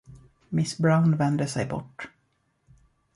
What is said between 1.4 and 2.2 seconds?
sig bort.